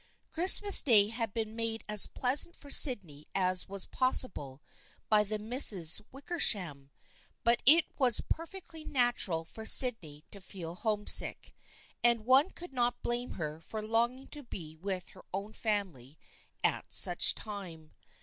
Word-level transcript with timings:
Christmas 0.31 0.81
Day 0.81 1.09
had 1.09 1.31
been 1.31 1.55
made 1.55 1.83
as 1.87 2.07
pleasant 2.07 2.55
for 2.55 2.71
Sydney 2.71 3.27
as 3.35 3.69
was 3.69 3.85
pos 3.85 4.23
sible 4.23 4.59
by 5.09 5.23
the 5.23 5.37
Misses 5.37 6.01
Wickersham, 6.11 6.89
but 7.43 7.61
it 7.67 7.85
was 7.99 8.21
per 8.27 8.47
fectly 8.47 8.83
natural 8.83 9.45
for 9.45 9.63
Sydney 9.63 10.23
to 10.31 10.41
feel 10.41 10.73
homesick, 10.73 11.53
and 12.03 12.25
one 12.25 12.49
could 12.49 12.73
not 12.73 13.03
blame 13.03 13.33
her 13.33 13.59
for 13.61 13.83
longing 13.83 14.27
to 14.29 14.41
be 14.41 14.75
with 14.75 15.09
her 15.09 15.23
own 15.31 15.53
family 15.53 16.17
at 16.63 16.91
such 16.91 17.33
a 17.33 17.35
time. 17.35 17.93